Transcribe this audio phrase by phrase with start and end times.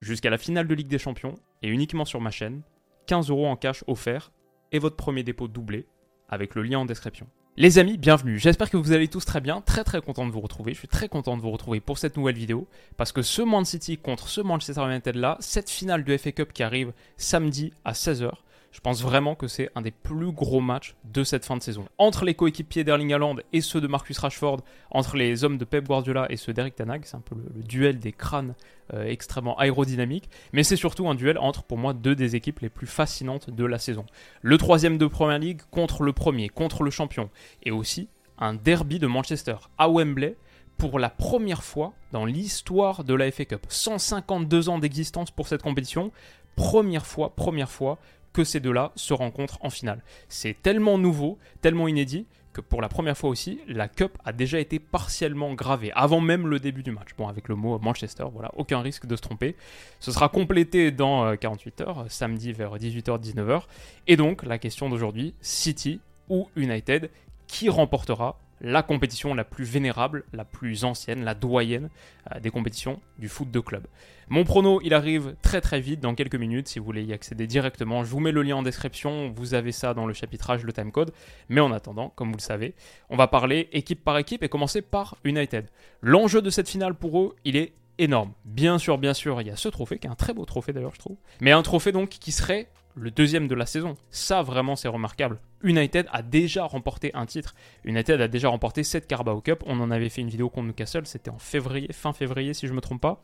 [0.00, 2.62] Jusqu'à la finale de Ligue des Champions et uniquement sur ma chaîne,
[3.08, 4.30] 15 euros en cash offert
[4.70, 5.86] et votre premier dépôt doublé
[6.28, 7.26] avec le lien en description.
[7.56, 8.38] Les amis, bienvenue.
[8.38, 9.60] J'espère que vous allez tous très bien.
[9.60, 10.72] Très très content de vous retrouver.
[10.72, 13.64] Je suis très content de vous retrouver pour cette nouvelle vidéo parce que ce Man
[13.64, 17.90] City contre ce Manchester United là, cette finale de FA Cup qui arrive samedi à
[17.90, 18.30] 16h,
[18.72, 21.86] je pense vraiment que c'est un des plus gros matchs de cette fin de saison.
[21.98, 24.60] Entre les coéquipiers d'Erling Haaland et ceux de Marcus Rashford,
[24.90, 27.98] entre les hommes de Pep Guardiola et ceux d'Eric Tanag, c'est un peu le, duel
[27.98, 28.54] des crânes
[28.94, 32.68] euh, extrêmement aérodynamiques, mais c'est surtout un duel entre, pour moi, deux des équipes les
[32.68, 34.06] plus fascinantes de la saison.
[34.42, 37.30] Le troisième de Premier League contre le premier, contre le champion,
[37.62, 40.36] et aussi un derby de Manchester à Wembley
[40.76, 43.66] pour la première fois dans l'histoire de la FA Cup.
[43.68, 46.12] 152 ans d'existence pour cette compétition.
[46.54, 47.98] Première fois, première fois
[48.32, 50.02] que ces deux-là se rencontrent en finale.
[50.28, 54.58] C'est tellement nouveau, tellement inédit, que pour la première fois aussi, la Cup a déjà
[54.58, 57.10] été partiellement gravée, avant même le début du match.
[57.16, 59.54] Bon, avec le mot Manchester, voilà, aucun risque de se tromper.
[60.00, 63.62] Ce sera complété dans 48 euh, heures, samedi vers 18h-19h.
[64.06, 67.10] Et donc, la question d'aujourd'hui, City ou United,
[67.46, 71.88] qui remportera la compétition la plus vénérable, la plus ancienne, la doyenne
[72.34, 73.86] euh, des compétitions du foot de club.
[74.30, 77.46] Mon prono, il arrive très très vite, dans quelques minutes, si vous voulez y accéder
[77.46, 78.04] directement.
[78.04, 81.12] Je vous mets le lien en description, vous avez ça dans le chapitrage, le timecode.
[81.48, 82.74] Mais en attendant, comme vous le savez,
[83.08, 85.66] on va parler équipe par équipe et commencer par United.
[86.02, 88.32] L'enjeu de cette finale pour eux, il est énorme.
[88.44, 90.72] Bien sûr, bien sûr, il y a ce trophée, qui est un très beau trophée
[90.72, 91.16] d'ailleurs, je trouve.
[91.40, 92.68] Mais un trophée donc qui serait
[92.98, 93.96] le deuxième de la saison.
[94.10, 95.40] Ça, vraiment, c'est remarquable.
[95.62, 97.54] United a déjà remporté un titre.
[97.84, 99.62] United a déjà remporté 7 Carabao Cup.
[99.66, 102.72] On en avait fait une vidéo contre Newcastle, c'était en février, fin février si je
[102.72, 103.22] ne me trompe pas.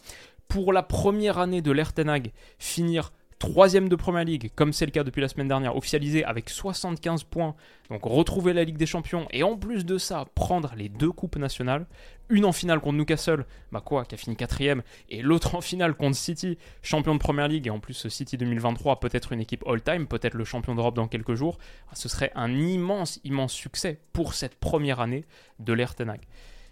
[0.48, 3.12] Pour la première année de l'Ertenag, finir
[3.50, 7.24] troisième de Premier League, comme c'est le cas depuis la semaine dernière, officialisé avec 75
[7.24, 7.54] points,
[7.90, 11.36] donc retrouver la Ligue des Champions, et en plus de ça, prendre les deux coupes
[11.36, 11.86] nationales,
[12.30, 15.94] une en finale contre Newcastle, bah quoi, qui a fini quatrième, et l'autre en finale
[15.94, 20.06] contre City, champion de Premier League, et en plus City 2023, peut-être une équipe all-time,
[20.06, 24.32] peut-être le champion d'Europe dans quelques jours, bah, ce serait un immense, immense succès pour
[24.34, 25.26] cette première année
[25.58, 26.20] de l'Ertenag.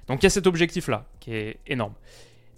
[0.08, 1.94] Donc il y a cet objectif-là, qui est énorme.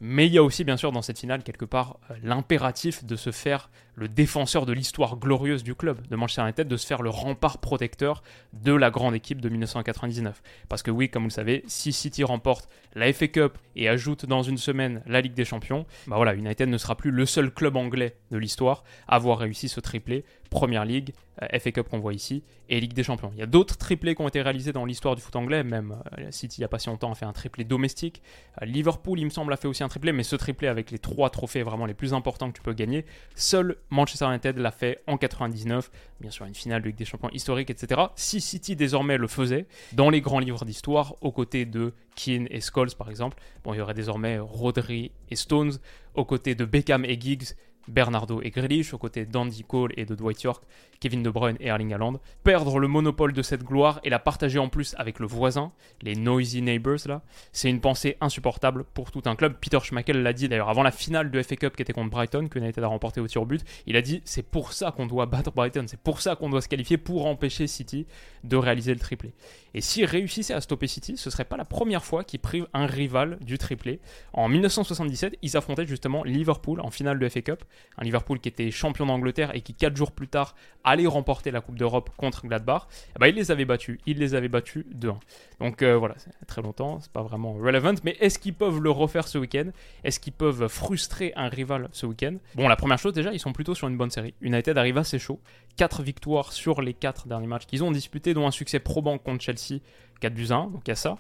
[0.01, 3.17] Mais il y a aussi, bien sûr, dans cette finale, quelque part, euh, l'impératif de
[3.17, 7.03] se faire le défenseur de l'histoire glorieuse du club de Manchester United, de se faire
[7.03, 8.23] le rempart protecteur
[8.53, 10.43] de la grande équipe de 1999.
[10.69, 14.27] Parce que oui, comme vous le savez, si City remporte la FA Cup et ajoute
[14.27, 17.51] dans une semaine la Ligue des Champions, bah voilà, United ne sera plus le seul
[17.51, 21.99] club anglais de l'histoire à avoir réussi ce triplé Première League, euh, FA Cup qu'on
[21.99, 23.33] voit ici, et Ligue des Champions.
[23.35, 25.97] Il y a d'autres triplés qui ont été réalisés dans l'histoire du foot anglais, même
[26.19, 28.23] euh, City il n'y a pas si longtemps a fait un triplé domestique.
[28.63, 31.31] Liverpool, il me semble, a fait aussi un triplé, mais ce triplé avec les trois
[31.31, 35.17] trophées vraiment les plus importants que tu peux gagner, seul Manchester United l'a fait en
[35.17, 35.91] 99,
[36.21, 38.01] bien sûr une finale de Ligue des Champions historique, etc.
[38.17, 42.61] Si City désormais le faisait, dans les grands livres d'histoire, aux côtés de Keane et
[42.61, 45.79] Scholes par exemple, bon, il y aurait désormais Rodri et Stones,
[46.15, 47.55] aux côtés de Beckham et Giggs,
[47.89, 50.65] Bernardo et Grealish, aux côtés d'Andy Cole et de Dwight York,
[51.01, 52.21] Kevin De Bruyne et Erling Haaland.
[52.43, 55.73] Perdre le monopole de cette gloire et la partager en plus avec le voisin,
[56.03, 59.57] les noisy neighbors là, c'est une pensée insupportable pour tout un club.
[59.61, 62.49] Peter Schmeichel l'a dit d'ailleurs avant la finale de FA Cup qui était contre Brighton,
[62.49, 63.65] que United a remporté au tir but.
[63.87, 66.63] Il a dit c'est pour ça qu'on doit battre Brighton, c'est pour ça qu'on doit
[66.63, 68.07] se qualifier pour empêcher City
[68.43, 69.33] de réaliser le triplé.
[69.75, 72.87] Et s'il réussissait à stopper City, ce serait pas la première fois qu'il prive un
[72.87, 74.01] rival du triplé.
[74.33, 77.65] En 1977, ils affrontaient justement Liverpool en finale de FA Cup,
[77.99, 81.61] un Liverpool qui était champion d'Angleterre et qui 4 jours plus tard allait remporter la
[81.61, 82.87] Coupe d'Europe contre Gladbach.
[83.17, 85.17] Eh ben, il les avait battus, il les avait battus 2-1.
[85.61, 88.91] Donc euh, voilà, c'est très longtemps, c'est pas vraiment relevant, mais est-ce qu'ils peuvent le
[88.91, 89.71] refaire ce week-end?
[90.03, 92.35] Est-ce qu'ils peuvent frustrer un rival ce week-end?
[92.55, 94.35] Bon, la première chose déjà, ils sont plutôt sur une bonne série.
[94.41, 95.41] United arrive assez chaud,
[95.77, 99.43] 4 victoires sur les 4 derniers matchs qu'ils ont disputés, dont un succès probant contre
[99.43, 99.81] Chelsea,
[100.21, 101.17] 4 buts 1, donc il y a ça.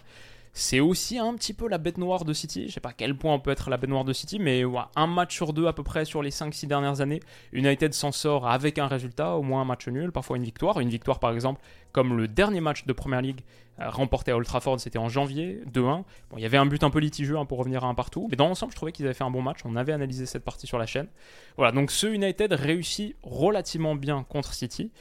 [0.56, 2.68] C'est aussi un petit peu la bête noire de City.
[2.68, 4.62] Je sais pas à quel point on peut être la bête noire de City, mais
[4.94, 7.18] un match sur deux à peu près sur les 5-6 dernières années.
[7.52, 10.78] United s'en sort avec un résultat, au moins un match nul, parfois une victoire.
[10.78, 11.60] Une victoire par exemple,
[11.90, 13.40] comme le dernier match de Premier League
[13.80, 14.46] euh, remporté à Old
[14.78, 16.04] c'était en janvier, 2-1.
[16.30, 18.28] Bon, il y avait un but un peu litigieux hein, pour revenir à un partout,
[18.30, 19.58] mais dans l'ensemble, je trouvais qu'ils avaient fait un bon match.
[19.64, 21.08] On avait analysé cette partie sur la chaîne.
[21.56, 24.92] Voilà, donc ce United réussit relativement bien contre City.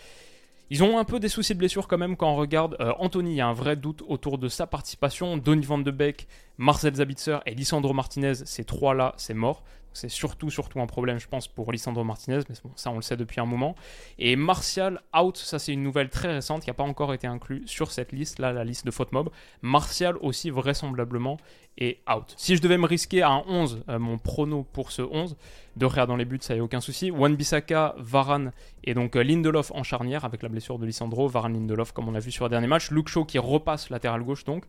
[0.70, 3.32] Ils ont un peu des soucis de blessure quand même quand on regarde euh, Anthony,
[3.32, 5.38] il y a un vrai doute autour de sa participation.
[5.38, 6.28] Donny van de Beek,
[6.58, 9.64] Marcel Zabitzer et Lisandro Martinez, ces trois-là, c'est mort.
[9.94, 13.18] C'est surtout, surtout un problème, je pense, pour Lisandro Martinez, mais ça on le sait
[13.18, 13.76] depuis un moment.
[14.20, 17.64] Et Martial out, ça c'est une nouvelle très récente qui n'a pas encore été inclue
[17.66, 19.30] sur cette liste, là, la liste de faute mob.
[19.62, 21.38] Martial aussi, vraisemblablement,
[21.78, 22.34] est out.
[22.38, 25.36] Si je devais me risquer à un 11, euh, mon prono pour ce 11,
[25.76, 27.10] de rire dans les buts, ça y a aucun souci.
[27.10, 28.52] Wan Bissaka, Varane
[28.84, 32.16] et donc euh, Lindelof en charnière avec la blessure de Lisandro, Varane Lindelof comme on
[32.16, 32.92] a vu sur le dernier match.
[32.92, 34.66] Luke Shaw qui repasse latéral gauche donc.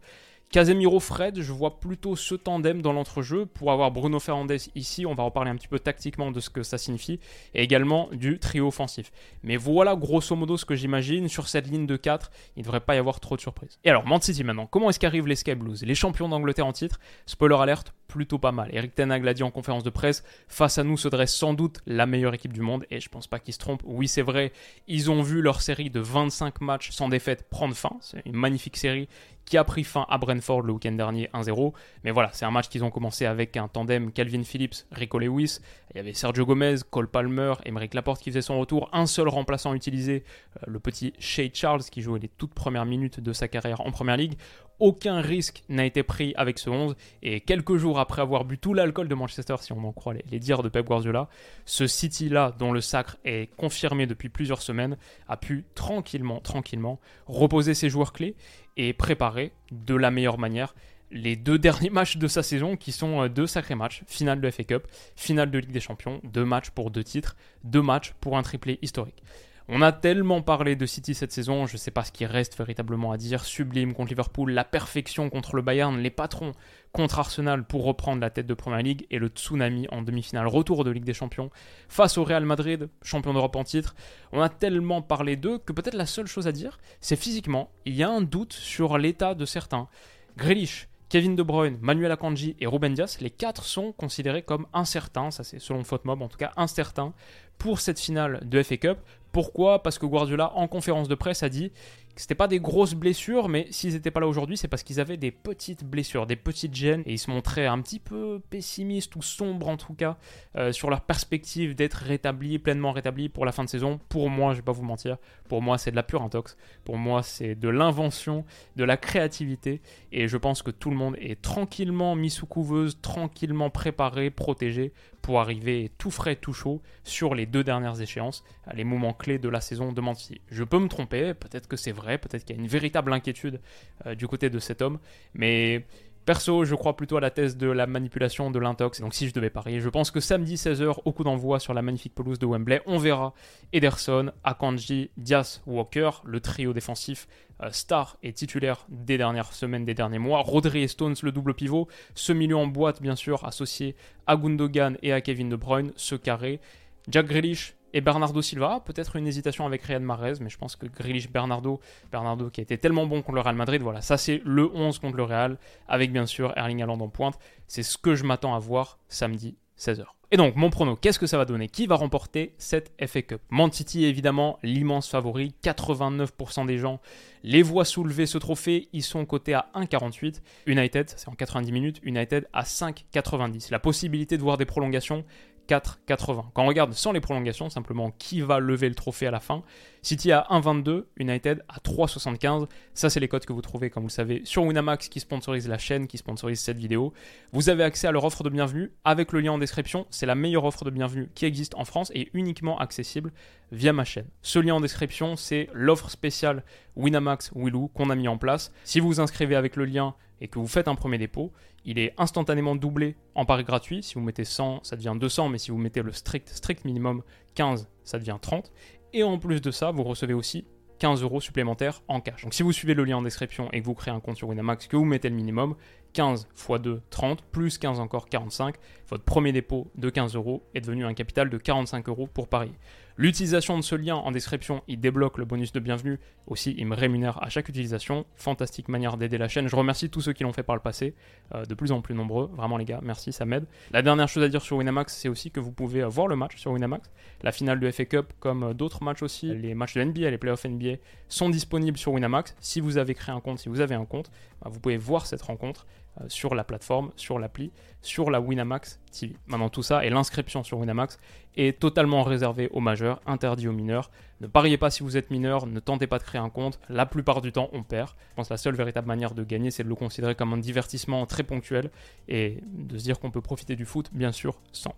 [0.54, 5.04] Casemiro Fred, je vois plutôt ce tandem dans l'entrejeu pour avoir Bruno Fernandes ici.
[5.04, 7.18] On va reparler un petit peu tactiquement de ce que ça signifie
[7.54, 9.10] et également du trio offensif.
[9.42, 12.30] Mais voilà grosso modo ce que j'imagine sur cette ligne de 4.
[12.54, 13.80] Il ne devrait pas y avoir trop de surprises.
[13.82, 16.72] Et alors, Man City maintenant, comment est-ce qu'arrivent les Sky Blues Les champions d'Angleterre en
[16.72, 17.00] titre?
[17.26, 18.70] Spoiler alerte, plutôt pas mal.
[18.72, 21.54] Eric Ten Hag l'a dit en conférence de presse, face à nous se dresse sans
[21.54, 23.82] doute la meilleure équipe du monde et je pense pas qu'ils se trompent.
[23.84, 24.52] Oui, c'est vrai,
[24.86, 27.96] ils ont vu leur série de 25 matchs sans défaite prendre fin.
[28.00, 29.08] C'est une magnifique série
[29.44, 31.72] qui a pris fin à Brentford le week-end dernier 1-0.
[32.02, 35.58] Mais voilà, c'est un match qu'ils ont commencé avec un tandem Calvin Phillips, Rico Lewis.
[35.92, 38.88] Il y avait Sergio Gomez, Cole Palmer, Emeric Laporte qui faisait son retour.
[38.92, 40.24] Un seul remplaçant utilisé,
[40.56, 43.90] euh, le petit Shea Charles qui jouait les toutes premières minutes de sa carrière en
[43.90, 44.36] Première Ligue.
[44.80, 48.74] Aucun risque n'a été pris avec ce 11 et quelques jours après avoir bu tout
[48.74, 51.28] l'alcool de Manchester, si on m'en croit les, dires de Pep Guardiola,
[51.64, 54.96] ce City-là, dont le sacre est confirmé depuis plusieurs semaines,
[55.28, 58.34] a pu tranquillement, tranquillement reposer ses joueurs clés
[58.76, 60.74] et préparer de la meilleure manière
[61.12, 64.64] les deux derniers matchs de sa saison qui sont deux sacrés matchs, finale de FA
[64.64, 68.42] Cup, finale de Ligue des Champions, deux matchs pour deux titres, deux matchs pour un
[68.42, 69.22] triplé historique.
[69.66, 72.58] On a tellement parlé de City cette saison, je ne sais pas ce qui reste
[72.58, 73.46] véritablement à dire.
[73.46, 76.52] Sublime contre Liverpool, la perfection contre le Bayern, les patrons
[76.92, 80.84] contre Arsenal pour reprendre la tête de Première Ligue et le tsunami en demi-finale, retour
[80.84, 81.48] de Ligue des Champions
[81.88, 83.96] face au Real Madrid, champion d'Europe en titre.
[84.32, 87.94] On a tellement parlé d'eux que peut-être la seule chose à dire, c'est physiquement, il
[87.94, 89.88] y a un doute sur l'état de certains.
[90.36, 95.30] Grealish, Kevin De Bruyne, Manuel Akanji et Ruben Dias, les quatre sont considérés comme incertains,
[95.30, 97.14] ça c'est selon Footmob en tout cas incertains,
[97.56, 98.98] pour cette finale de FA Cup.
[99.34, 101.72] Pourquoi Parce que Guardiola, en conférence de presse, a dit
[102.16, 105.16] c'était pas des grosses blessures, mais s'ils n'étaient pas là aujourd'hui, c'est parce qu'ils avaient
[105.16, 109.22] des petites blessures, des petites gênes, et ils se montraient un petit peu pessimistes ou
[109.22, 110.16] sombres en tout cas
[110.56, 113.98] euh, sur leur perspective d'être rétablis, pleinement rétablis pour la fin de saison.
[114.08, 115.18] Pour moi, je vais pas vous mentir,
[115.48, 118.44] pour moi c'est de la pure intox, pour moi c'est de l'invention,
[118.76, 119.80] de la créativité,
[120.12, 124.92] et je pense que tout le monde est tranquillement mis sous couveuse, tranquillement préparé, protégé
[125.24, 128.44] pour arriver tout frais, tout chaud sur les deux dernières échéances,
[128.74, 130.42] les moments clés de la saison de Manchester.
[130.50, 133.60] Je peux me tromper, peut-être que c'est peut-être qu'il y a une véritable inquiétude
[134.06, 134.98] euh, du côté de cet homme,
[135.34, 135.84] mais
[136.24, 139.02] Perso, je crois plutôt à la thèse de la manipulation de l'intox.
[139.02, 141.82] Donc si je devais parier, je pense que samedi 16h, au coup d'envoi sur la
[141.82, 143.34] magnifique pelouse de Wembley, on verra
[143.74, 147.28] Ederson, Akanji, Diaz, Walker, le trio défensif
[147.62, 150.40] euh, star et titulaire des dernières semaines, des derniers mois.
[150.40, 151.88] Rodri et Stones, le double pivot.
[152.14, 153.94] Ce milieu en boîte, bien sûr, associé
[154.26, 156.58] à Gundogan et à Kevin De Bruyne, ce carré.
[157.06, 158.82] Jack Grealish, et Bernardo Silva.
[158.84, 161.80] Peut-être une hésitation avec Riyad Mahrez, mais je pense que Grealish, Bernardo,
[162.12, 164.98] Bernardo qui a été tellement bon contre le Real Madrid, voilà, ça c'est le 11
[164.98, 165.56] contre le Real,
[165.88, 167.38] avec bien sûr Erling Haaland en pointe.
[167.66, 170.04] C'est ce que je m'attends à voir samedi 16h.
[170.30, 171.68] Et donc, mon prono, qu'est-ce que ça va donner?
[171.68, 173.40] Qui va remporter cette FA Cup?
[173.50, 175.54] Man évidemment, l'immense favori.
[175.62, 177.00] 89% des gens
[177.44, 178.88] les voient soulever ce trophée.
[178.92, 180.40] Ils sont cotés à 1,48.
[180.66, 182.00] United, c'est en 90 minutes.
[182.02, 183.70] United à 5,90.
[183.70, 185.24] La possibilité de voir des prolongations,
[185.68, 186.44] 4,80.
[186.52, 189.62] Quand on regarde sans les prolongations, simplement qui va lever le trophée à la fin,
[190.02, 192.66] City à 1,22, United à 3,75.
[192.92, 195.66] Ça, c'est les codes que vous trouvez, comme vous le savez, sur Winamax qui sponsorise
[195.66, 197.12] la chaîne, qui sponsorise cette vidéo.
[197.52, 200.06] Vous avez accès à leur offre de bienvenue avec le lien en description.
[200.10, 203.32] C'est la meilleure offre de bienvenue qui existe en France et uniquement accessible
[203.72, 204.26] via ma chaîne.
[204.42, 206.64] Ce lien en description, c'est l'offre spéciale
[206.96, 208.72] Winamax Willou qu'on a mis en place.
[208.84, 211.52] Si vous vous inscrivez avec le lien et que vous faites un premier dépôt,
[211.86, 214.02] il est instantanément doublé en pari gratuit.
[214.02, 217.22] Si vous mettez 100, ça devient 200, mais si vous mettez le strict, strict minimum
[217.54, 218.70] 15, ça devient 30.
[219.14, 220.66] Et en plus de ça, vous recevez aussi
[220.98, 222.42] 15 euros supplémentaires en cash.
[222.42, 224.48] Donc si vous suivez le lien en description et que vous créez un compte sur
[224.48, 225.76] Winamax, que vous mettez le minimum,
[226.14, 228.76] 15 x 2, 30, plus 15 encore 45,
[229.08, 232.72] votre premier dépôt de 15 euros est devenu un capital de 45 euros pour parier.
[233.16, 236.18] L'utilisation de ce lien en description, il débloque le bonus de bienvenue.
[236.48, 238.26] Aussi, il me rémunère à chaque utilisation.
[238.34, 239.68] Fantastique manière d'aider la chaîne.
[239.68, 241.14] Je remercie tous ceux qui l'ont fait par le passé,
[241.54, 242.50] euh, de plus en plus nombreux.
[242.54, 243.66] Vraiment les gars, merci, ça m'aide.
[243.92, 246.34] La dernière chose à dire sur Winamax, c'est aussi que vous pouvez euh, voir le
[246.34, 247.08] match sur Winamax.
[247.42, 250.38] La finale de FA Cup, comme euh, d'autres matchs aussi, les matchs de NBA, les
[250.38, 250.96] playoffs NBA,
[251.28, 252.56] sont disponibles sur Winamax.
[252.58, 255.26] Si vous avez créé un compte, si vous avez un compte, bah, vous pouvez voir
[255.26, 255.86] cette rencontre
[256.28, 259.36] sur la plateforme, sur l'appli, sur la Winamax TV.
[259.46, 261.18] Maintenant tout ça et l'inscription sur Winamax
[261.56, 264.10] est totalement réservée aux majeurs, interdit aux mineurs.
[264.40, 266.78] Ne pariez pas si vous êtes mineur, ne tentez pas de créer un compte.
[266.88, 268.10] La plupart du temps, on perd.
[268.30, 270.58] Je pense que la seule véritable manière de gagner, c'est de le considérer comme un
[270.58, 271.90] divertissement très ponctuel
[272.28, 274.94] et de se dire qu'on peut profiter du foot, bien sûr, sans.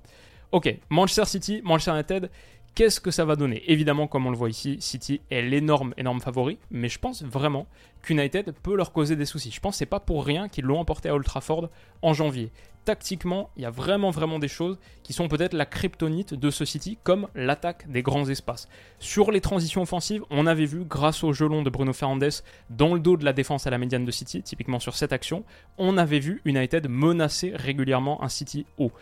[0.52, 2.30] Ok, Manchester City, Manchester United,
[2.76, 6.21] Qu'est-ce que ça va donner Évidemment, comme on le voit ici, City est l'énorme, énorme
[6.21, 7.66] favori, mais je pense vraiment
[8.02, 9.50] qu'United peut leur causer des soucis.
[9.50, 11.71] Je pense que c'est pas pour rien qu'ils l'ont emporté à Old Trafford
[12.02, 12.52] en janvier.
[12.85, 16.66] Tactiquement, il y a vraiment, vraiment des choses qui sont peut-être la kryptonite de ce
[16.66, 18.68] City, comme l'attaque des grands espaces.
[18.99, 23.00] Sur les transitions offensives, on avait vu, grâce au gelon de Bruno Fernandes, dans le
[23.00, 25.45] dos de la défense à la médiane de City, typiquement sur cette action,
[25.78, 28.92] on avait vu United menacer régulièrement un City haut.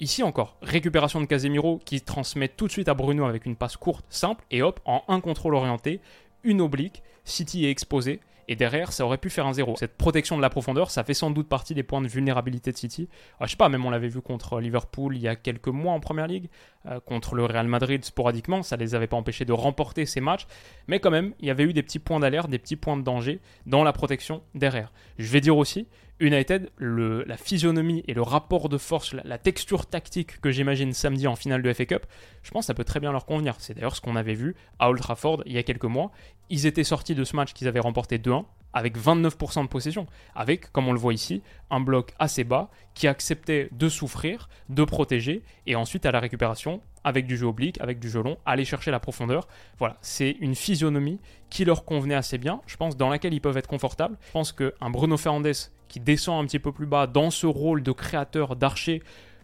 [0.00, 3.76] Ici encore, récupération de Casemiro qui transmet tout de suite à Bruno avec une passe
[3.76, 6.00] courte, simple, et hop, en un contrôle orienté,
[6.44, 9.74] une oblique, City est exposé, et derrière, ça aurait pu faire un zéro.
[9.76, 12.76] Cette protection de la profondeur, ça fait sans doute partie des points de vulnérabilité de
[12.76, 13.08] City.
[13.40, 15.92] Ah, je sais pas, même on l'avait vu contre Liverpool il y a quelques mois
[15.92, 16.48] en Première Ligue,
[16.86, 20.46] euh, contre le Real Madrid sporadiquement, ça les avait pas empêchés de remporter ces matchs,
[20.86, 23.02] mais quand même, il y avait eu des petits points d'alerte, des petits points de
[23.02, 24.92] danger dans la protection derrière.
[25.18, 25.88] Je vais dire aussi
[26.20, 31.36] United, la physionomie et le rapport de force, la, texture tactique que j'imagine samedi en
[31.36, 32.06] finale de FA Cup,
[32.42, 33.56] je pense que ça peut très bien leur convenir.
[33.58, 36.10] C'est d'ailleurs ce qu'on avait vu à Old Trafford il y a quelques mois.
[36.50, 40.70] Ils étaient sortis de ce match qu'ils avaient remporté 2-1 avec 29% de possession, avec,
[40.72, 45.42] comme on le voit ici, un bloc assez bas qui acceptait de souffrir, de protéger,
[45.66, 48.90] et ensuite à la récupération, avec du jeu oblique, avec du jeu long, aller chercher
[48.90, 49.48] la profondeur.
[49.78, 53.56] Voilà, c'est une physionomie qui leur convenait assez bien, je pense, dans laquelle ils peuvent
[53.56, 54.18] être confortables.
[54.26, 57.82] Je pense qu'un Bruno Fernandes qui descend un petit peu plus bas dans ce rôle
[57.82, 59.02] de créateur, d'archer,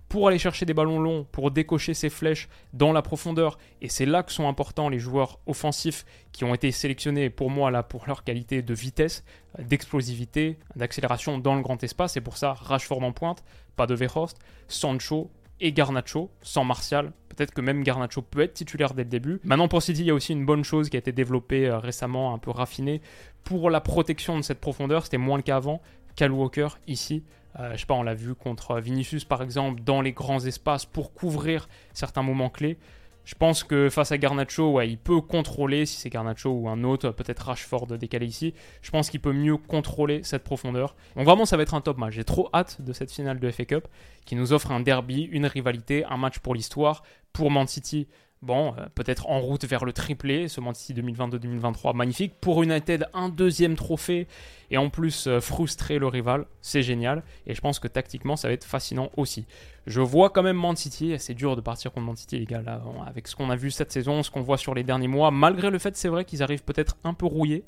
[0.08, 3.58] pour aller chercher des ballons longs, pour décocher ses flèches dans la profondeur.
[3.80, 7.70] Et c'est là que sont importants les joueurs offensifs qui ont été sélectionnés pour moi
[7.70, 9.24] là pour leur qualité de vitesse,
[9.58, 12.12] d'explosivité, d'accélération dans le grand espace.
[12.12, 13.42] C'est pour ça Rashford en pointe,
[13.76, 17.12] pas de Verhorst, Sancho et Garnacho, sans Martial.
[17.28, 19.40] Peut-être que même Garnacho peut être titulaire dès le début.
[19.44, 21.78] Maintenant pour City, il y a aussi une bonne chose qui a été développée euh,
[21.78, 23.00] récemment, un peu raffinée.
[23.42, 25.80] Pour la protection de cette profondeur, c'était moins le cas avant.
[26.16, 27.25] Cal Walker ici.
[27.61, 30.87] Euh, je sais pas, on l'a vu contre Vinicius par exemple dans les grands espaces
[30.87, 32.78] pour couvrir certains moments clés.
[33.25, 36.85] Je pense que face à Garnacho, ouais, il peut contrôler, si c'est Garnacho ou un
[36.85, 38.52] autre, peut-être Rashford décalé ici,
[38.83, 40.94] je pense qu'il peut mieux contrôler cette profondeur.
[41.16, 42.12] Donc vraiment, ça va être un top match.
[42.14, 43.88] J'ai trop hâte de cette finale de FA Cup
[44.26, 47.02] qui nous offre un derby, une rivalité, un match pour l'histoire.
[47.33, 48.06] Pour Man City,
[48.44, 52.34] Bon, euh, peut-être en route vers le triplé, ce Manchester 2022-2023, magnifique.
[52.42, 54.26] Pour United, un deuxième trophée
[54.70, 57.22] et en plus euh, frustrer le rival, c'est génial.
[57.46, 59.46] Et je pense que tactiquement, ça va être fascinant aussi.
[59.86, 62.62] Je vois quand même Man City, c'est dur de partir contre Man City, les gars,
[63.06, 65.70] avec ce qu'on a vu cette saison, ce qu'on voit sur les derniers mois, malgré
[65.70, 67.64] le fait, c'est vrai qu'ils arrivent peut-être un peu rouillés.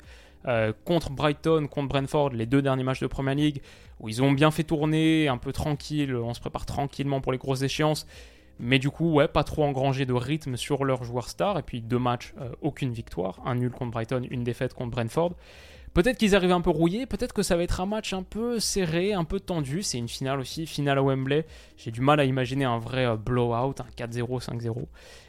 [0.47, 3.61] Euh, contre Brighton, contre Brentford, les deux derniers matchs de Premier League,
[3.99, 7.39] où ils ont bien fait tourner, un peu tranquille, on se prépare tranquillement pour les
[7.39, 8.05] grosses échéances.
[8.59, 11.59] Mais du coup, ouais, pas trop engrangé de rythme sur leurs joueurs stars.
[11.59, 13.39] Et puis deux matchs, euh, aucune victoire.
[13.45, 15.33] Un nul contre Brighton, une défaite contre Brentford.
[15.93, 18.59] Peut-être qu'ils arrivent un peu rouillés, peut-être que ça va être un match un peu
[18.59, 19.81] serré, un peu tendu.
[19.81, 21.45] C'est une finale aussi, finale à Wembley.
[21.75, 24.85] J'ai du mal à imaginer un vrai euh, blowout, un 4-0, 5-0.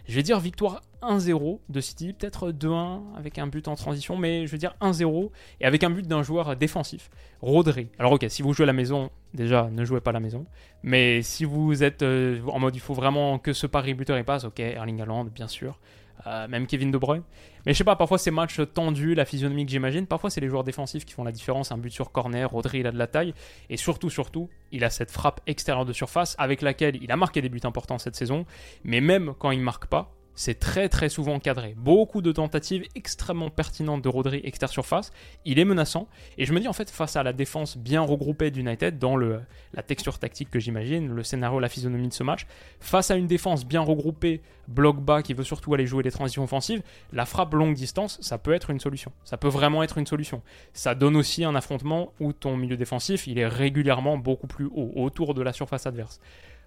[0.09, 4.47] Je vais dire victoire 1-0 de City, peut-être 2-1 avec un but en transition, mais
[4.47, 7.11] je veux dire 1-0 et avec un but d'un joueur défensif,
[7.43, 7.89] Rodri.
[7.99, 10.47] Alors ok, si vous jouez à la maison, déjà ne jouez pas à la maison,
[10.83, 14.45] mais si vous êtes euh, en mode il faut vraiment que ce pari buteur passe,
[14.45, 15.79] ok, Erling Haaland bien sûr.
[16.27, 17.23] Euh, même Kevin De Bruyne.
[17.65, 20.49] Mais je sais pas, parfois ces matchs tendus, la physionomie que j'imagine, parfois c'est les
[20.49, 21.71] joueurs défensifs qui font la différence.
[21.71, 23.35] Un but sur corner, Rodri il a de la taille,
[23.71, 27.43] et surtout, surtout, il a cette frappe extérieure de surface avec laquelle il a marqué
[27.43, 28.47] des buts importants cette saison,
[28.85, 31.75] mais même quand il marque pas, c'est très très souvent cadré.
[31.77, 35.11] Beaucoup de tentatives extrêmement pertinentes de Rodri extérieur surface.
[35.45, 36.07] Il est menaçant.
[36.37, 39.83] Et je me dis en fait, face à la défense bien regroupée d'United, dans la
[39.85, 42.47] texture tactique que j'imagine, le scénario, la physionomie de ce match,
[42.79, 46.45] face à une défense bien regroupée, bloc bas, qui veut surtout aller jouer les transitions
[46.45, 49.11] offensives, la frappe longue distance, ça peut être une solution.
[49.25, 50.43] Ça peut vraiment être une solution.
[50.73, 54.93] Ça donne aussi un affrontement où ton milieu défensif, il est régulièrement beaucoup plus haut,
[54.95, 56.21] autour de la surface adverse.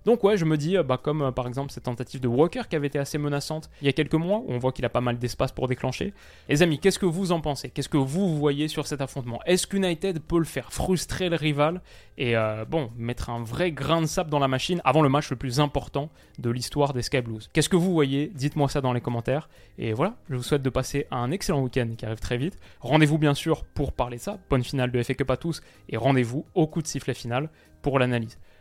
[0.06, 2.64] Donc ouais, je me dis, euh, bah, comme euh, par exemple cette tentative de Walker
[2.70, 4.90] qui avait été assez menaçante il y a quelques mois, où on voit qu'il a
[4.90, 6.14] pas mal d'espace pour déclencher.
[6.50, 7.70] Les amis, qu'est-ce que vous en pensez?
[7.70, 9.40] Qu'est-ce que vous voyez sur cet affrontement?
[9.46, 11.82] Est-ce qu'United peut le faire frustrer le rival
[12.18, 15.30] et euh, bon, mettre un vrai grain de sable dans la machine avant le match
[15.30, 17.50] le plus important de l'histoire des Sky Blues?
[17.54, 18.32] Qu'est-ce que vous voyez?
[18.34, 19.50] Dites-moi ça dans les commentaires.
[19.78, 22.58] Et voilà, je vous souhaite de passer un excellent week-end qui arrive très vite.
[22.80, 24.40] Rendez-vous bien sûr pour parler de ça.
[24.50, 27.50] Bonne finale de FA Cup à tous et rendez-vous au coup de sifflet final
[27.82, 28.38] pour l'analyse.